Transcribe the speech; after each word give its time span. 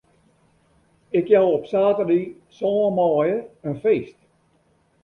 Ik 1.19 1.27
jou 1.33 1.45
op 1.57 1.65
saterdei 1.73 2.21
sân 2.57 2.81
maaie 2.97 3.35
in 3.69 3.75
feest. 3.83 4.17